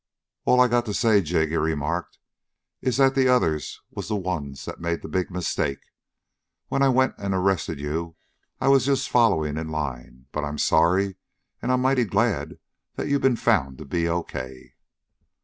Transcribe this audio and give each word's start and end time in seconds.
"All 0.45 0.59
I 0.59 0.67
got 0.67 0.85
to 0.87 0.95
say, 0.95 1.21
Jig," 1.21 1.49
he 1.49 1.57
remarked, 1.57 2.17
"is 2.81 2.97
that 2.97 3.13
the 3.13 3.27
others 3.27 3.79
was 3.91 4.07
the 4.07 4.15
ones 4.15 4.65
that 4.65 4.79
made 4.81 5.03
the 5.03 5.07
big 5.07 5.29
mistake. 5.29 5.77
When 6.69 6.81
I 6.81 6.89
went 6.89 7.13
and 7.19 7.35
arrested 7.35 7.79
you, 7.79 8.15
I 8.59 8.67
was 8.67 8.83
just 8.83 9.11
following 9.11 9.57
in 9.57 9.67
line. 9.69 10.25
But 10.31 10.43
I'm 10.43 10.57
sorry, 10.57 11.17
and 11.61 11.71
I'm 11.71 11.81
mighty 11.81 12.05
glad 12.05 12.57
that 12.95 13.09
you 13.09 13.19
been 13.19 13.35
found 13.35 13.77
to 13.77 13.85
be 13.85 14.09
O.K." 14.09 14.73